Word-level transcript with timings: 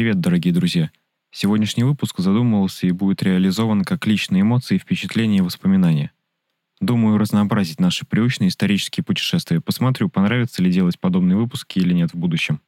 Привет, 0.00 0.18
дорогие 0.18 0.54
друзья! 0.54 0.90
Сегодняшний 1.30 1.84
выпуск 1.84 2.20
задумывался 2.20 2.86
и 2.86 2.90
будет 2.90 3.22
реализован 3.22 3.84
как 3.84 4.06
личные 4.06 4.40
эмоции, 4.40 4.78
впечатления 4.78 5.36
и 5.36 5.42
воспоминания. 5.42 6.10
Думаю, 6.80 7.18
разнообразить 7.18 7.80
наши 7.80 8.06
привычные 8.06 8.48
исторические 8.48 9.04
путешествия. 9.04 9.60
Посмотрю, 9.60 10.08
понравится 10.08 10.62
ли 10.62 10.72
делать 10.72 10.98
подобные 10.98 11.36
выпуски 11.36 11.80
или 11.80 11.92
нет 11.92 12.14
в 12.14 12.16
будущем. 12.16 12.62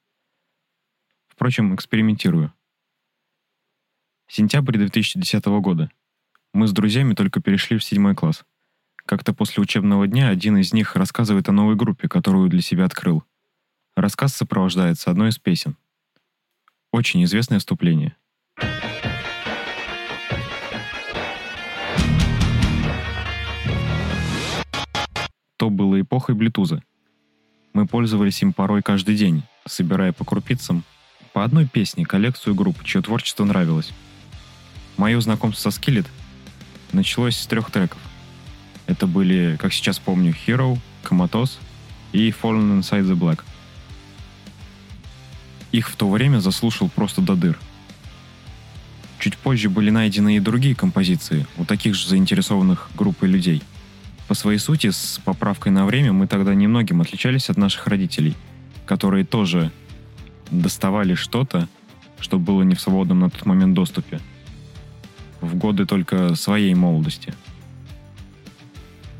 Впрочем, 1.26 1.74
экспериментирую. 1.74 2.52
Сентябрь 4.28 4.76
2010 4.76 5.42
года. 5.62 5.90
Мы 6.52 6.66
с 6.66 6.72
друзьями 6.72 7.14
только 7.14 7.40
перешли 7.40 7.78
в 7.78 7.82
седьмой 7.82 8.14
класс. 8.14 8.44
Как-то 9.06 9.32
после 9.32 9.62
учебного 9.62 10.06
дня 10.06 10.28
один 10.28 10.58
из 10.58 10.74
них 10.74 10.96
рассказывает 10.96 11.48
о 11.48 11.52
новой 11.52 11.76
группе, 11.76 12.08
которую 12.08 12.50
для 12.50 12.60
себя 12.60 12.84
открыл. 12.84 13.24
Рассказ 13.96 14.36
сопровождается 14.36 15.10
одной 15.10 15.30
из 15.30 15.38
песен. 15.38 15.78
Очень 16.92 17.24
известное 17.24 17.58
вступление. 17.58 18.14
То 25.56 25.70
было 25.70 25.98
эпохой 25.98 26.34
блютуза. 26.34 26.82
Мы 27.72 27.86
пользовались 27.86 28.42
им 28.42 28.52
порой 28.52 28.82
каждый 28.82 29.16
день, 29.16 29.42
собирая 29.66 30.12
по 30.12 30.26
крупицам 30.26 30.84
по 31.32 31.44
одной 31.44 31.66
песне 31.66 32.04
коллекцию 32.04 32.54
групп, 32.54 32.84
чье 32.84 33.00
творчество 33.00 33.44
нравилось. 33.44 33.90
Мое 34.98 35.18
знакомство 35.22 35.70
со 35.70 35.80
Skillet 35.80 36.06
началось 36.92 37.36
с 37.36 37.46
трех 37.46 37.70
треков. 37.70 38.00
Это 38.86 39.06
были, 39.06 39.56
как 39.58 39.72
сейчас 39.72 39.98
помню, 39.98 40.34
Hero, 40.46 40.78
Comatose 41.04 41.58
и 42.12 42.28
Fallen 42.30 42.80
Inside 42.80 43.04
the 43.04 43.16
Black. 43.16 43.42
Их 45.72 45.88
в 45.88 45.96
то 45.96 46.08
время 46.08 46.38
заслушал 46.38 46.90
просто 46.90 47.22
до 47.22 47.34
дыр. 47.34 47.58
Чуть 49.18 49.38
позже 49.38 49.70
были 49.70 49.90
найдены 49.90 50.36
и 50.36 50.40
другие 50.40 50.74
композиции 50.74 51.46
у 51.56 51.64
таких 51.64 51.94
же 51.94 52.08
заинтересованных 52.08 52.90
групп 52.94 53.22
и 53.22 53.26
людей. 53.26 53.62
По 54.28 54.34
своей 54.34 54.58
сути, 54.58 54.90
с 54.90 55.20
поправкой 55.24 55.72
на 55.72 55.86
время 55.86 56.12
мы 56.12 56.26
тогда 56.26 56.54
немногим 56.54 57.00
отличались 57.00 57.48
от 57.48 57.56
наших 57.56 57.86
родителей, 57.86 58.34
которые 58.84 59.24
тоже 59.24 59.72
доставали 60.50 61.14
что-то, 61.14 61.68
что 62.20 62.38
было 62.38 62.62
не 62.62 62.74
в 62.74 62.80
свободном 62.80 63.20
на 63.20 63.30
тот 63.30 63.46
момент 63.46 63.74
доступе. 63.74 64.20
В 65.40 65.54
годы 65.54 65.86
только 65.86 66.34
своей 66.34 66.74
молодости. 66.74 67.34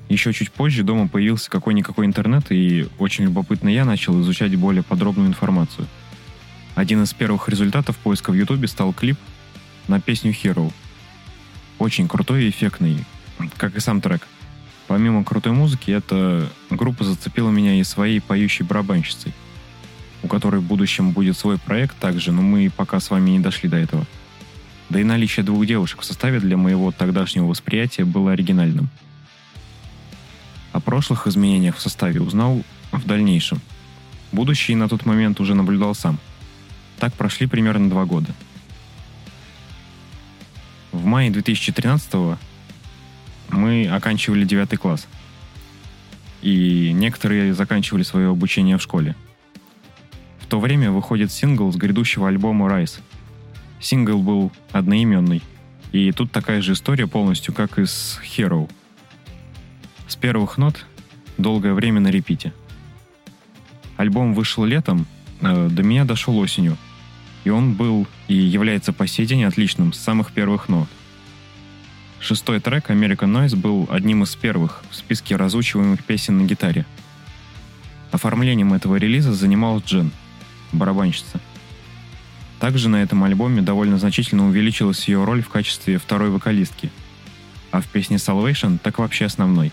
Еще 0.08 0.32
чуть 0.34 0.52
позже 0.52 0.82
дома 0.82 1.08
появился 1.08 1.50
какой-никакой 1.50 2.04
интернет, 2.04 2.52
и 2.52 2.86
очень 2.98 3.24
любопытно 3.24 3.70
я 3.70 3.86
начал 3.86 4.20
изучать 4.20 4.54
более 4.56 4.82
подробную 4.82 5.28
информацию– 5.28 5.88
один 6.74 7.02
из 7.02 7.12
первых 7.12 7.48
результатов 7.48 7.96
поиска 7.98 8.30
в 8.30 8.34
Ютубе 8.34 8.66
стал 8.66 8.92
клип 8.92 9.18
на 9.88 10.00
песню 10.00 10.32
Hero. 10.32 10.72
Очень 11.78 12.08
крутой 12.08 12.44
и 12.44 12.50
эффектный, 12.50 13.04
как 13.56 13.76
и 13.76 13.80
сам 13.80 14.00
трек. 14.00 14.26
Помимо 14.86 15.24
крутой 15.24 15.52
музыки, 15.52 15.90
эта 15.90 16.48
группа 16.70 17.04
зацепила 17.04 17.50
меня 17.50 17.74
и 17.74 17.84
своей 17.84 18.20
поющей 18.20 18.64
барабанщицей, 18.64 19.32
у 20.22 20.28
которой 20.28 20.60
в 20.60 20.64
будущем 20.64 21.10
будет 21.10 21.36
свой 21.36 21.58
проект 21.58 21.96
также, 21.98 22.32
но 22.32 22.42
мы 22.42 22.70
пока 22.74 23.00
с 23.00 23.10
вами 23.10 23.30
не 23.30 23.40
дошли 23.40 23.68
до 23.68 23.76
этого. 23.76 24.06
Да 24.88 25.00
и 25.00 25.04
наличие 25.04 25.44
двух 25.44 25.66
девушек 25.66 26.00
в 26.00 26.04
составе 26.04 26.40
для 26.40 26.56
моего 26.56 26.90
тогдашнего 26.90 27.46
восприятия 27.46 28.04
было 28.04 28.32
оригинальным. 28.32 28.88
О 30.72 30.80
прошлых 30.80 31.26
изменениях 31.26 31.76
в 31.76 31.82
составе 31.82 32.20
узнал 32.20 32.62
в 32.92 33.06
дальнейшем. 33.06 33.60
Будущий 34.32 34.74
на 34.74 34.88
тот 34.88 35.04
момент 35.04 35.38
уже 35.40 35.54
наблюдал 35.54 35.94
сам– 35.94 36.18
так 37.02 37.14
прошли 37.14 37.48
примерно 37.48 37.90
два 37.90 38.04
года. 38.04 38.32
В 40.92 41.04
мае 41.04 41.32
2013 41.32 42.38
мы 43.48 43.88
оканчивали 43.88 44.44
девятый 44.44 44.78
класс. 44.78 45.08
И 46.42 46.92
некоторые 46.94 47.54
заканчивали 47.54 48.04
свое 48.04 48.30
обучение 48.30 48.78
в 48.78 48.82
школе. 48.82 49.16
В 50.38 50.46
то 50.46 50.60
время 50.60 50.92
выходит 50.92 51.32
сингл 51.32 51.72
с 51.72 51.76
грядущего 51.76 52.28
альбома 52.28 52.68
Rise. 52.68 53.00
Сингл 53.80 54.22
был 54.22 54.52
одноименный. 54.70 55.42
И 55.90 56.12
тут 56.12 56.30
такая 56.30 56.62
же 56.62 56.74
история 56.74 57.08
полностью, 57.08 57.52
как 57.52 57.80
и 57.80 57.84
с 57.84 58.20
Hero. 58.22 58.70
С 60.06 60.14
первых 60.14 60.56
нот 60.56 60.86
долгое 61.36 61.74
время 61.74 61.98
на 62.00 62.12
репите. 62.12 62.52
Альбом 63.96 64.34
вышел 64.34 64.64
летом, 64.64 65.04
э, 65.40 65.68
до 65.68 65.82
меня 65.82 66.04
дошел 66.04 66.38
осенью– 66.38 66.76
и 67.44 67.50
он 67.50 67.74
был 67.74 68.06
и 68.28 68.34
является 68.34 68.92
по 68.92 69.06
сей 69.06 69.26
день 69.26 69.44
отличным 69.44 69.92
с 69.92 69.98
самых 69.98 70.32
первых 70.32 70.68
нот. 70.68 70.88
Шестой 72.20 72.60
трек 72.60 72.90
American 72.90 73.32
Noise 73.32 73.56
был 73.56 73.88
одним 73.90 74.22
из 74.22 74.34
первых 74.36 74.84
в 74.90 74.94
списке 74.94 75.34
разучиваемых 75.36 76.04
песен 76.04 76.38
на 76.38 76.44
гитаре. 76.44 76.86
Оформлением 78.12 78.74
этого 78.74 78.96
релиза 78.96 79.32
занималась 79.32 79.84
Джен, 79.84 80.12
барабанщица. 80.70 81.40
Также 82.60 82.88
на 82.88 83.02
этом 83.02 83.24
альбоме 83.24 83.60
довольно 83.60 83.98
значительно 83.98 84.46
увеличилась 84.46 85.08
ее 85.08 85.24
роль 85.24 85.42
в 85.42 85.48
качестве 85.48 85.98
второй 85.98 86.30
вокалистки, 86.30 86.90
а 87.72 87.80
в 87.80 87.88
песне 87.88 88.18
Salvation 88.18 88.78
так 88.78 89.00
вообще 89.00 89.24
основной. 89.24 89.72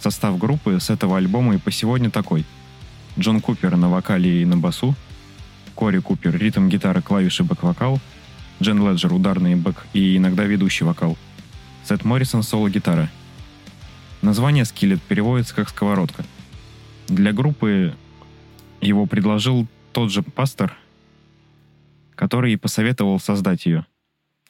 Состав 0.00 0.36
группы 0.36 0.78
с 0.78 0.90
этого 0.90 1.16
альбома 1.16 1.54
и 1.54 1.58
по 1.58 1.72
сегодня 1.72 2.10
такой. 2.10 2.44
Джон 3.18 3.40
Купер 3.40 3.74
на 3.76 3.88
вокале 3.88 4.42
и 4.42 4.44
на 4.44 4.58
басу– 4.58 4.94
Кори 5.78 6.00
Купер, 6.00 6.36
ритм, 6.36 6.68
гитара, 6.68 7.00
клавиши, 7.00 7.44
бэк-вокал, 7.44 8.00
Джен 8.60 8.84
Леджер, 8.84 9.12
ударные, 9.12 9.54
бэк 9.54 9.76
и 9.92 10.16
иногда 10.16 10.42
ведущий 10.42 10.82
вокал, 10.82 11.16
Сет 11.84 12.04
Моррисон, 12.04 12.42
соло-гитара. 12.42 13.08
Название 14.20 14.64
«Skillet» 14.64 15.00
переводится 15.00 15.54
как 15.54 15.68
«сковородка». 15.68 16.24
Для 17.06 17.32
группы 17.32 17.94
его 18.80 19.06
предложил 19.06 19.68
тот 19.92 20.10
же 20.10 20.22
пастор, 20.22 20.76
который 22.16 22.54
и 22.54 22.56
посоветовал 22.56 23.20
создать 23.20 23.64
ее. 23.64 23.86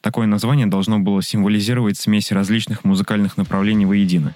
Такое 0.00 0.27
название 0.27 0.67
должно 0.67 0.99
было 0.99 1.22
символизировать 1.22 1.99
смесь 1.99 2.33
различных 2.33 2.84
музыкальных 2.84 3.37
направлений 3.37 3.84
воедино. 3.84 4.34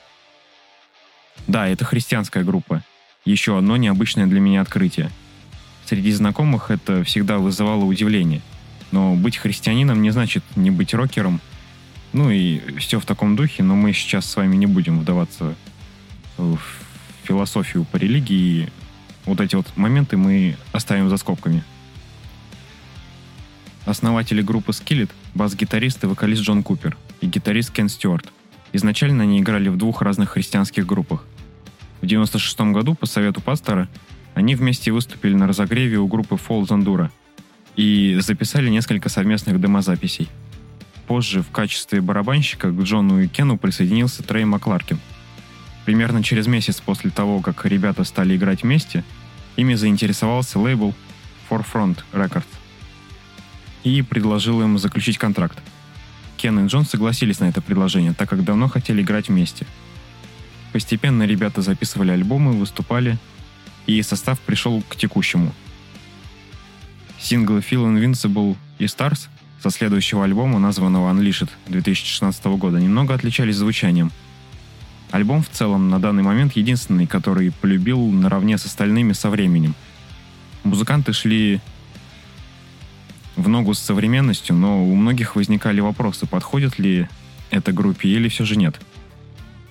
Да, 1.46 1.66
это 1.68 1.86
христианская 1.86 2.44
группа. 2.44 2.84
Еще 3.24 3.56
одно 3.56 3.78
необычное 3.78 4.26
для 4.26 4.40
меня 4.40 4.60
открытие– 4.60 5.10
Среди 5.86 6.12
знакомых 6.12 6.70
это 6.70 7.04
всегда 7.04 7.38
вызывало 7.38 7.84
удивление. 7.84 8.40
Но 8.92 9.14
быть 9.14 9.36
христианином 9.36 10.02
не 10.02 10.10
значит 10.10 10.44
не 10.56 10.70
быть 10.70 10.94
рокером. 10.94 11.40
Ну 12.12 12.30
и 12.30 12.60
все 12.78 13.00
в 13.00 13.06
таком 13.06 13.36
духе, 13.36 13.62
но 13.62 13.74
мы 13.74 13.92
сейчас 13.92 14.26
с 14.26 14.36
вами 14.36 14.56
не 14.56 14.66
будем 14.66 15.00
вдаваться 15.00 15.54
в 16.36 16.58
философию 17.24 17.84
по 17.84 17.96
религии. 17.96 18.68
Вот 19.24 19.40
эти 19.40 19.54
вот 19.54 19.66
моменты 19.76 20.16
мы 20.16 20.56
оставим 20.72 21.08
за 21.08 21.16
скобками. 21.16 21.64
Основатели 23.84 24.42
группы 24.42 24.72
Skillet— 24.72 25.10
бас-гитарист 25.34 26.04
и 26.04 26.06
вокалист 26.06 26.42
Джон 26.42 26.62
Купер 26.62 26.96
и 27.20 27.26
гитарист 27.26 27.72
Кен 27.72 27.88
Стюарт. 27.88 28.32
Изначально 28.72 29.24
они 29.24 29.40
играли 29.40 29.68
в 29.68 29.76
двух 29.76 30.02
разных 30.02 30.30
христианских 30.30 30.86
группах. 30.86 31.24
В 32.00 32.06
96 32.06 32.72
году 32.72 32.94
по 32.94 33.06
совету 33.06 33.40
пастора 33.40 33.88
они 34.34 34.54
вместе 34.54 34.92
выступили 34.92 35.34
на 35.34 35.46
разогреве 35.46 35.98
у 35.98 36.06
группы 36.06 36.36
Fall 36.36 36.66
Zandura 36.66 37.10
и 37.76 38.18
записали 38.20 38.70
несколько 38.70 39.08
совместных 39.08 39.60
демозаписей. 39.60 40.28
Позже 41.06 41.42
в 41.42 41.50
качестве 41.50 42.00
барабанщика 42.00 42.70
к 42.70 42.80
Джону 42.80 43.20
и 43.20 43.28
Кену 43.28 43.58
присоединился 43.58 44.22
Трей 44.22 44.44
Макларкин. 44.44 44.98
Примерно 45.84 46.22
через 46.22 46.46
месяц 46.46 46.80
после 46.80 47.10
того, 47.10 47.40
как 47.40 47.66
ребята 47.66 48.04
стали 48.04 48.36
играть 48.36 48.62
вместе, 48.62 49.04
ими 49.56 49.74
заинтересовался 49.74 50.58
лейбл 50.58 50.94
Forefront 51.50 51.98
Records 52.12 52.46
и 53.84 54.00
предложил 54.02 54.62
им 54.62 54.78
заключить 54.78 55.18
контракт. 55.18 55.58
Кен 56.36 56.64
и 56.64 56.68
Джон 56.68 56.84
согласились 56.84 57.40
на 57.40 57.46
это 57.46 57.60
предложение, 57.60 58.14
так 58.14 58.30
как 58.30 58.44
давно 58.44 58.68
хотели 58.68 59.02
играть 59.02 59.28
вместе. 59.28 59.66
Постепенно 60.72 61.24
ребята 61.24 61.60
записывали 61.60 62.12
альбомы, 62.12 62.52
выступали– 62.52 63.18
и 63.86 64.02
состав 64.02 64.40
пришел 64.40 64.82
к 64.88 64.96
текущему. 64.96 65.52
Синглы 67.18 67.60
Feel 67.60 67.86
Invincible 67.86 68.56
и 68.78 68.84
Stars 68.84 69.28
со 69.62 69.70
следующего 69.70 70.24
альбома, 70.24 70.58
названного 70.58 71.12
Unleashed 71.12 71.48
2016 71.68 72.44
года, 72.46 72.78
немного 72.78 73.14
отличались 73.14 73.56
звучанием. 73.56 74.10
Альбом 75.12 75.42
в 75.42 75.48
целом 75.50 75.88
на 75.88 76.00
данный 76.00 76.22
момент 76.22 76.56
единственный, 76.56 77.06
который 77.06 77.52
полюбил 77.52 78.10
наравне 78.10 78.58
с 78.58 78.64
остальными 78.64 79.12
со 79.12 79.30
временем. 79.30 79.74
Музыканты 80.64 81.12
шли 81.12 81.60
в 83.36 83.48
ногу 83.48 83.74
с 83.74 83.78
современностью, 83.78 84.56
но 84.56 84.84
у 84.84 84.94
многих 84.94 85.36
возникали 85.36 85.80
вопросы, 85.80 86.26
подходит 86.26 86.78
ли 86.78 87.08
это 87.50 87.72
группе 87.72 88.08
или 88.08 88.28
все 88.28 88.44
же 88.44 88.56
нет. 88.56 88.80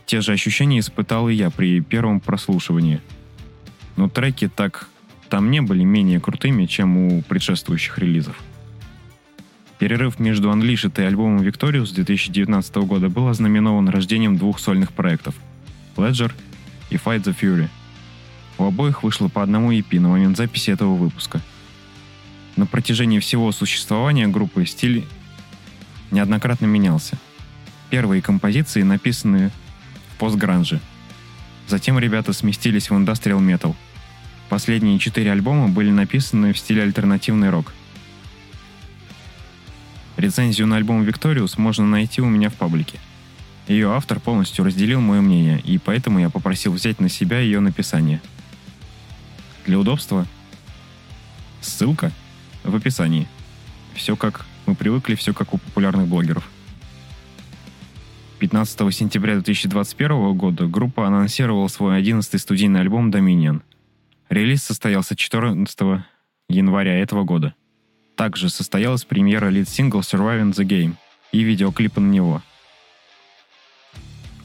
Те 0.06 0.22
же 0.22 0.32
ощущения 0.32 0.80
испытал 0.80 1.28
и 1.28 1.34
я 1.34 1.50
при 1.50 1.82
первом 1.82 2.20
прослушивании– 2.20 3.02
но 3.96 4.10
треки 4.10 4.48
так 4.48 4.88
там 5.30 5.50
не 5.50 5.62
были 5.62 5.84
менее 5.84 6.20
крутыми, 6.20 6.66
чем 6.66 6.98
у 6.98 7.22
предшествующих 7.22 7.98
релизов. 7.98 8.38
Перерыв 9.80 10.20
между 10.20 10.52
Unleashed 10.52 11.02
и 11.02 11.06
альбомом 11.06 11.42
Victorious 11.42 11.94
2019 11.94 12.76
года 12.78 13.10
был 13.10 13.28
ознаменован 13.28 13.90
рождением 13.90 14.38
двух 14.38 14.60
сольных 14.60 14.92
проектов— 14.92 15.36
Ledger 15.96 16.32
и 16.90 16.96
Fight 16.96 17.24
the 17.24 17.36
Fury. 17.36 17.68
У 18.58 18.66
обоих 18.66 19.04
вышло 19.04 19.28
по 19.28 19.42
одному 19.42 19.72
EP 19.72 20.00
на 20.00 20.10
момент 20.10 20.38
записи 20.38 20.70
этого 20.70 20.96
выпуска. 20.96 21.42
На 22.58 22.66
протяжении 22.66 23.20
всего 23.20 23.52
существования 23.52 24.28
группы 24.28 24.66
стиль 24.66 25.06
неоднократно 26.12 26.66
менялся. 26.66 27.18
Первые 27.90 28.22
композиции 28.22 28.84
написаны 28.84 29.52
в 30.14 30.20
постгранже. 30.20 30.80
Затем 31.72 31.98
ребята 31.98 32.34
сместились 32.34 32.90
в 32.90 32.96
индастриал 32.96 33.40
метал. 33.40 33.76
Последние 34.50 35.00
четыре 35.00 35.32
альбома 35.32 35.70
были 35.70 35.90
написаны 35.90 36.52
в 36.54 36.58
стиле 36.60 36.84
альтернативный 36.84 37.50
рок— 37.50 37.74
Рецензию 40.22 40.68
на 40.68 40.76
альбом 40.76 41.02
Victorious 41.02 41.54
можно 41.58 41.88
найти 41.88 42.22
у 42.22 42.28
меня 42.28 42.52
в 42.52 42.54
паблике. 42.54 43.00
Ее 43.68 43.92
автор 43.92 44.20
полностью 44.20 44.64
разделил 44.64 45.02
мое 45.02 45.20
мнение, 45.20 45.60
и 45.62 45.80
поэтому 45.80 46.20
я 46.20 46.30
попросил 46.30 46.74
взять 46.74 47.00
на 47.00 47.10
себя 47.10 47.40
ее 47.40 47.60
написание. 47.60 48.22
Для 49.66 49.80
удобства 49.80 50.28
ссылка 51.60 52.12
в 52.64 52.76
описании. 52.76 53.28
Все 53.96 54.16
как 54.16 54.46
мы 54.68 54.76
привыкли, 54.76 55.16
все 55.16 55.34
как 55.34 55.56
у 55.56 55.58
популярных 55.58 56.08
блогеров. 56.08 56.48
15 58.42 58.92
сентября 58.92 59.36
2021 59.36 60.36
года 60.36 60.66
группа 60.66 61.06
анонсировала 61.06 61.68
свой 61.68 62.02
11-й 62.02 62.40
студийный 62.40 62.80
альбом 62.80 63.12
Dominion. 63.12 63.62
Релиз 64.30 64.64
состоялся 64.64 65.16
14 65.16 66.04
января 66.50 66.98
этого 66.98 67.24
года. 67.24 67.54
Также 68.16 68.50
состоялась 68.50 69.06
премьера 69.06 69.50
лид-сингл 69.50 70.00
Surviving 70.00 70.54
the 70.54 70.66
Game 70.66 70.96
и 71.32 71.44
видеоклипа 71.44 72.02
на 72.02 72.10
него. 72.10 72.42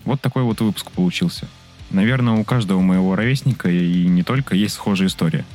Вот 0.05 0.21
такой 0.21 0.43
вот 0.43 0.61
выпуск 0.61 0.91
получился. 0.91 1.49
Наверное, 1.89 2.35
у 2.35 2.45
каждого 2.45 2.83
моего 2.83 3.17
ровесника 3.17 3.71
и 3.71 4.07
не 4.07 4.23
только 4.23 4.55
есть 4.55 4.75
схожая 4.75 5.09
история. 5.09 5.47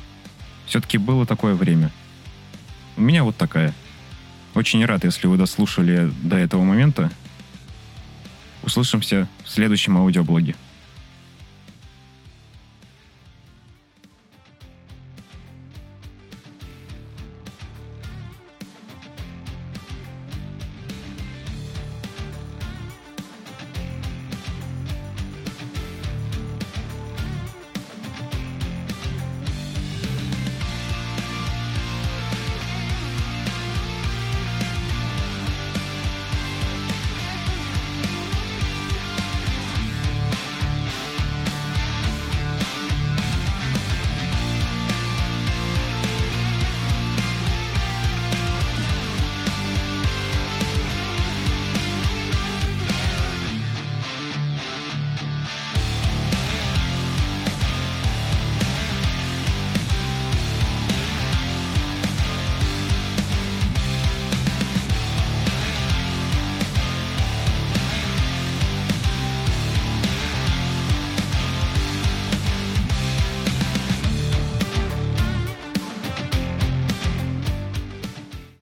Все-таки 0.66 0.98
было 0.98 1.26
такое 1.26 1.54
время. 1.54 1.92
У 2.96 3.02
меня 3.02 3.22
вот 3.22 3.36
такая. 3.36 3.72
Очень 4.56 4.84
рад, 4.84 5.04
если 5.04 5.28
вы 5.28 5.36
дослушали 5.36 6.10
до 6.24 6.38
этого 6.38 6.64
момента. 6.64 7.12
Услышимся 8.72 9.28
в 9.44 9.50
следующем 9.50 9.98
аудиоблоге. 9.98 10.54